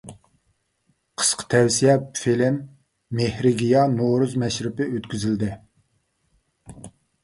[1.21, 2.59] قىسقا تەۋسىيە فىلىم
[3.21, 5.55] مېھرىگىياھ نورۇز مەشرىپى ئۆتكۈزۈلدى!